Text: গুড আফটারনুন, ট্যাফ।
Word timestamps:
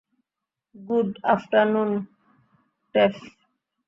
গুড 0.75 1.09
আফটারনুন, 1.33 1.91
ট্যাফ। 2.95 3.13